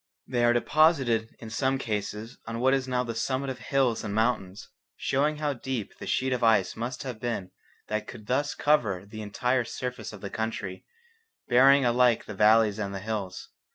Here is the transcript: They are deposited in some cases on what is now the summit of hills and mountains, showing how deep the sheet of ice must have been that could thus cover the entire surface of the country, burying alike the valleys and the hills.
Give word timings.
They 0.25 0.43
are 0.43 0.51
deposited 0.51 1.35
in 1.37 1.51
some 1.51 1.77
cases 1.77 2.39
on 2.47 2.59
what 2.59 2.73
is 2.73 2.87
now 2.87 3.03
the 3.03 3.13
summit 3.13 3.51
of 3.51 3.59
hills 3.59 4.03
and 4.03 4.15
mountains, 4.15 4.67
showing 4.95 5.37
how 5.37 5.53
deep 5.53 5.99
the 5.99 6.07
sheet 6.07 6.33
of 6.33 6.43
ice 6.43 6.75
must 6.75 7.03
have 7.03 7.19
been 7.19 7.51
that 7.87 8.07
could 8.07 8.25
thus 8.25 8.55
cover 8.55 9.05
the 9.05 9.21
entire 9.21 9.63
surface 9.63 10.11
of 10.11 10.21
the 10.21 10.31
country, 10.31 10.85
burying 11.47 11.85
alike 11.85 12.25
the 12.25 12.33
valleys 12.33 12.79
and 12.79 12.95
the 12.95 12.99
hills. 12.99 13.49